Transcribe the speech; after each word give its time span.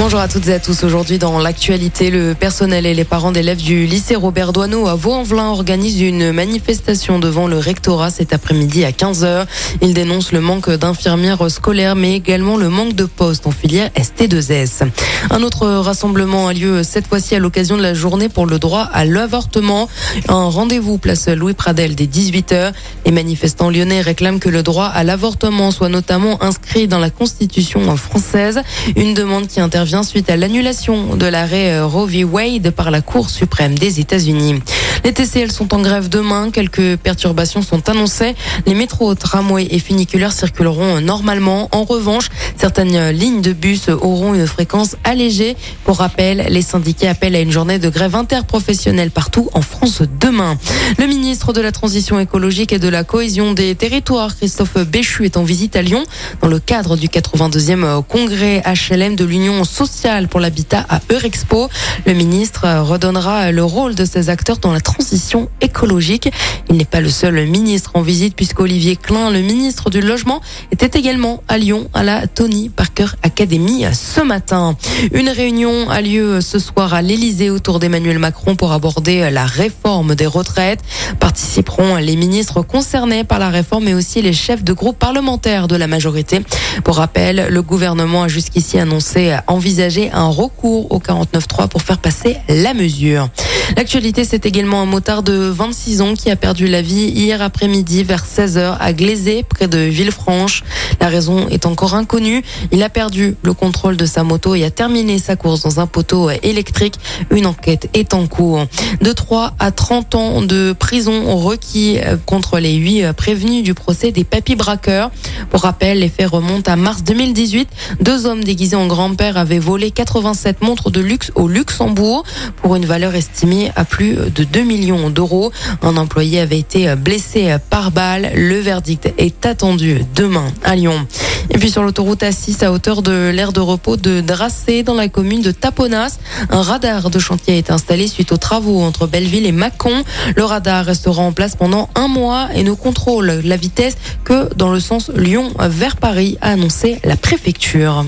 Bonjour 0.00 0.20
à 0.20 0.28
toutes 0.28 0.46
et 0.46 0.52
à 0.52 0.60
tous. 0.60 0.84
Aujourd'hui, 0.84 1.18
dans 1.18 1.40
l'actualité, 1.40 2.10
le 2.10 2.36
personnel 2.36 2.86
et 2.86 2.94
les 2.94 3.04
parents 3.04 3.32
d'élèves 3.32 3.60
du 3.60 3.84
lycée 3.84 4.14
Robert 4.14 4.52
Doisneau 4.52 4.86
à 4.86 4.94
Vaux-en-Velin 4.94 5.48
organisent 5.48 6.00
une 6.00 6.30
manifestation 6.30 7.18
devant 7.18 7.48
le 7.48 7.58
rectorat 7.58 8.10
cet 8.10 8.32
après-midi 8.32 8.84
à 8.84 8.92
15h. 8.92 9.46
Ils 9.82 9.94
dénoncent 9.94 10.30
le 10.30 10.40
manque 10.40 10.70
d'infirmières 10.70 11.50
scolaires, 11.50 11.96
mais 11.96 12.14
également 12.14 12.56
le 12.56 12.68
manque 12.68 12.94
de 12.94 13.06
postes 13.06 13.48
en 13.48 13.50
filière 13.50 13.90
ST2S. 13.96 14.88
Un 15.30 15.42
autre 15.42 15.66
rassemblement 15.66 16.46
a 16.46 16.52
lieu 16.52 16.84
cette 16.84 17.08
fois-ci 17.08 17.34
à 17.34 17.40
l'occasion 17.40 17.76
de 17.76 17.82
la 17.82 17.92
journée 17.92 18.28
pour 18.28 18.46
le 18.46 18.60
droit 18.60 18.82
à 18.92 19.04
l'avortement. 19.04 19.88
Un 20.28 20.44
rendez-vous 20.44 20.98
place 20.98 21.26
Louis 21.26 21.54
Pradel 21.54 21.96
dès 21.96 22.06
18h. 22.06 22.72
Les 23.04 23.10
manifestants 23.10 23.68
lyonnais 23.68 24.00
réclament 24.00 24.38
que 24.38 24.48
le 24.48 24.62
droit 24.62 24.86
à 24.86 25.02
l'avortement 25.02 25.72
soit 25.72 25.88
notamment 25.88 26.40
inscrit 26.40 26.86
dans 26.86 27.00
la 27.00 27.10
Constitution 27.10 27.96
française. 27.96 28.60
Une 28.94 29.12
demande 29.12 29.48
qui 29.48 29.58
intervient 29.58 29.87
suite 30.02 30.28
à 30.28 30.36
l'annulation 30.36 31.16
de 31.16 31.26
l'arrêt 31.26 31.72
euh, 31.72 31.86
Roe 31.86 32.06
v. 32.06 32.24
Wade 32.24 32.70
par 32.70 32.90
la 32.90 33.00
Cour 33.00 33.30
suprême 33.30 33.78
des 33.78 34.00
États-Unis. 34.00 34.60
Les 35.04 35.12
TCL 35.12 35.52
sont 35.52 35.74
en 35.74 35.80
grève 35.80 36.08
demain. 36.08 36.50
Quelques 36.50 36.96
perturbations 36.96 37.62
sont 37.62 37.88
annoncées. 37.88 38.34
Les 38.66 38.74
métros, 38.74 39.14
tramways 39.14 39.68
et 39.70 39.78
funiculaires 39.78 40.32
circuleront 40.32 41.00
normalement. 41.00 41.68
En 41.72 41.84
revanche, 41.84 42.28
certaines 42.56 43.10
lignes 43.10 43.40
de 43.40 43.52
bus 43.52 43.88
auront 43.88 44.34
une 44.34 44.46
fréquence 44.46 44.96
allégée. 45.04 45.56
Pour 45.84 45.98
rappel, 45.98 46.46
les 46.50 46.62
syndicats 46.62 47.10
appellent 47.10 47.36
à 47.36 47.40
une 47.40 47.52
journée 47.52 47.78
de 47.78 47.88
grève 47.88 48.14
interprofessionnelle 48.14 49.10
partout 49.10 49.48
en 49.54 49.62
France 49.62 50.02
demain. 50.20 50.58
Le 50.98 51.06
ministre 51.06 51.52
de 51.52 51.60
la 51.60 51.72
Transition 51.72 52.18
écologique 52.18 52.72
et 52.72 52.78
de 52.78 52.88
la 52.88 53.04
cohésion 53.04 53.52
des 53.52 53.74
territoires, 53.74 54.36
Christophe 54.36 54.78
Béchu, 54.78 55.24
est 55.24 55.36
en 55.36 55.42
visite 55.42 55.76
à 55.76 55.82
Lyon 55.82 56.04
dans 56.42 56.48
le 56.48 56.58
cadre 56.58 56.96
du 56.96 57.08
82e 57.08 58.02
congrès 58.02 58.62
HLM 58.66 59.16
de 59.16 59.24
l'Union 59.24 59.64
sociale 59.64 60.28
pour 60.28 60.40
l'habitat 60.40 60.84
à 60.88 61.00
Eurexpo. 61.10 61.68
Le 62.06 62.14
ministre 62.14 62.66
redonnera 62.82 63.52
le 63.52 63.64
rôle 63.64 63.94
de 63.94 64.04
ces 64.04 64.28
acteurs 64.28 64.58
dans 64.58 64.72
la 64.72 64.80
transition 64.88 65.50
écologique. 65.60 66.30
Il 66.70 66.76
n'est 66.76 66.86
pas 66.86 67.00
le 67.00 67.10
seul 67.10 67.46
ministre 67.46 67.90
en 67.94 68.00
visite 68.00 68.34
puisqu'Olivier 68.34 68.96
Klein, 68.96 69.30
le 69.30 69.40
ministre 69.40 69.90
du 69.90 70.00
Logement, 70.00 70.40
était 70.72 70.98
également 70.98 71.42
à 71.46 71.58
Lyon 71.58 71.88
à 71.92 72.02
la 72.02 72.26
Tony 72.26 72.70
Parker 72.70 73.08
Academy 73.22 73.84
ce 73.92 74.22
matin. 74.22 74.76
Une 75.12 75.28
réunion 75.28 75.90
a 75.90 76.00
lieu 76.00 76.40
ce 76.40 76.58
soir 76.58 76.94
à 76.94 77.02
l'Elysée 77.02 77.50
autour 77.50 77.80
d'Emmanuel 77.80 78.18
Macron 78.18 78.56
pour 78.56 78.72
aborder 78.72 79.30
la 79.30 79.44
réforme 79.44 80.14
des 80.14 80.26
retraites. 80.26 80.80
Participeront 81.20 81.96
les 81.96 82.16
ministres 82.16 82.62
concernés 82.62 83.24
par 83.24 83.38
la 83.38 83.50
réforme 83.50 83.88
et 83.88 83.94
aussi 83.94 84.22
les 84.22 84.32
chefs 84.32 84.64
de 84.64 84.72
groupe 84.72 84.98
parlementaires 84.98 85.68
de 85.68 85.76
la 85.76 85.86
majorité. 85.86 86.40
Pour 86.82 86.96
rappel, 86.96 87.48
le 87.50 87.62
gouvernement 87.62 88.22
a 88.22 88.28
jusqu'ici 88.28 88.78
annoncé 88.78 89.36
envisager 89.48 90.10
un 90.12 90.28
recours 90.28 90.90
au 90.90 90.98
49.3 90.98 91.68
pour 91.68 91.82
faire 91.82 91.98
passer 91.98 92.38
la 92.48 92.72
mesure. 92.72 93.28
L'actualité, 93.76 94.24
c'est 94.24 94.46
également 94.46 94.80
un 94.80 94.86
motard 94.86 95.22
de 95.22 95.32
26 95.32 96.00
ans 96.00 96.14
qui 96.14 96.30
a 96.30 96.36
perdu 96.36 96.66
la 96.66 96.82
vie 96.82 97.08
hier 97.08 97.42
après-midi 97.42 98.02
vers 98.02 98.24
16h 98.24 98.76
à 98.78 98.92
Glazé, 98.92 99.44
près 99.48 99.68
de 99.68 99.78
Villefranche. 99.78 100.64
La 101.00 101.08
raison 101.08 101.48
est 101.48 101.66
encore 101.66 101.94
inconnue. 101.94 102.42
Il 102.72 102.82
a 102.82 102.88
perdu 102.88 103.36
le 103.42 103.52
contrôle 103.52 103.96
de 103.96 104.06
sa 104.06 104.24
moto 104.24 104.54
et 104.54 104.64
a 104.64 104.70
terminé 104.70 105.18
sa 105.18 105.36
course 105.36 105.62
dans 105.62 105.80
un 105.80 105.86
poteau 105.86 106.30
électrique. 106.42 106.94
Une 107.30 107.46
enquête 107.46 107.88
est 107.94 108.14
en 108.14 108.26
cours. 108.26 108.66
De 109.00 109.12
3 109.12 109.54
à 109.58 109.70
30 109.70 110.14
ans 110.14 110.42
de 110.42 110.72
prison 110.72 111.36
requis 111.36 111.98
contre 112.26 112.58
les 112.58 112.74
8 112.74 113.12
prévenus 113.12 113.62
du 113.62 113.74
procès 113.74 114.12
des 114.12 114.24
papy 114.24 114.56
braqueurs. 114.56 115.10
Pour 115.50 115.62
rappel, 115.62 116.00
les 116.00 116.08
faits 116.08 116.28
remontent 116.28 116.70
à 116.70 116.76
mars 116.76 117.02
2018. 117.04 117.68
Deux 118.00 118.26
hommes 118.26 118.42
déguisés 118.42 118.76
en 118.76 118.86
grand-père 118.86 119.36
avaient 119.36 119.58
volé 119.58 119.90
87 119.90 120.62
montres 120.62 120.90
de 120.90 121.00
luxe 121.00 121.32
au 121.34 121.48
Luxembourg 121.48 122.24
pour 122.62 122.76
une 122.76 122.86
valeur 122.86 123.14
estimée 123.14 123.57
à 123.76 123.84
plus 123.84 124.14
de 124.14 124.44
2 124.44 124.62
millions 124.62 125.10
d'euros. 125.10 125.52
Un 125.82 125.96
employé 125.96 126.40
avait 126.40 126.58
été 126.58 126.94
blessé 126.96 127.56
par 127.70 127.90
balle. 127.90 128.30
Le 128.34 128.58
verdict 128.58 129.12
est 129.18 129.46
attendu 129.46 130.02
demain 130.14 130.46
à 130.64 130.76
Lyon. 130.76 131.06
Et 131.50 131.58
puis 131.58 131.70
sur 131.70 131.82
l'autoroute 131.82 132.22
A6 132.22 132.64
à 132.64 132.72
hauteur 132.72 133.02
de 133.02 133.30
l'aire 133.30 133.52
de 133.52 133.60
repos 133.60 133.96
de 133.96 134.20
Dracé 134.20 134.82
dans 134.82 134.94
la 134.94 135.08
commune 135.08 135.42
de 135.42 135.50
Taponas, 135.50 136.18
un 136.50 136.62
radar 136.62 137.10
de 137.10 137.18
chantier 137.18 137.58
est 137.58 137.70
installé 137.70 138.06
suite 138.06 138.32
aux 138.32 138.36
travaux 138.36 138.80
entre 138.82 139.06
Belleville 139.06 139.46
et 139.46 139.52
Mâcon. 139.52 140.04
Le 140.36 140.44
radar 140.44 140.84
restera 140.84 141.22
en 141.22 141.32
place 141.32 141.56
pendant 141.56 141.88
un 141.94 142.08
mois 142.08 142.48
et 142.54 142.62
ne 142.62 142.72
contrôle 142.72 143.40
la 143.44 143.56
vitesse 143.56 143.96
que 144.24 144.52
dans 144.54 144.70
le 144.70 144.80
sens 144.80 145.10
Lyon 145.14 145.52
vers 145.58 145.96
Paris, 145.96 146.36
a 146.40 146.50
annoncé 146.50 147.00
la 147.04 147.16
préfecture. 147.16 148.04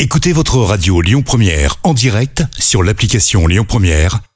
Écoutez 0.00 0.32
votre 0.32 0.58
radio 0.58 1.00
Lyon 1.00 1.22
Première 1.22 1.76
en 1.82 1.94
direct 1.94 2.44
sur 2.58 2.82
l'application 2.82 3.46
Lyon 3.46 3.64
Première, 3.66 4.20